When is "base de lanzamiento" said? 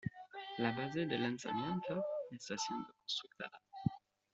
0.71-2.03